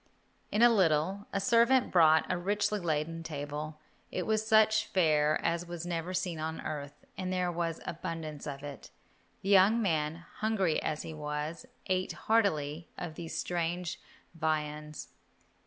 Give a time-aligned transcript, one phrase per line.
[0.51, 3.77] In a little a servant brought a richly laden table.
[4.11, 8.63] It was such fare as was never seen on earth, and there was abundance of
[8.63, 8.89] it.
[9.43, 13.99] The young man, hungry as he was, ate heartily of these strange
[14.33, 15.09] viands.